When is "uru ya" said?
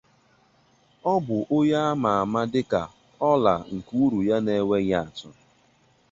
4.03-4.37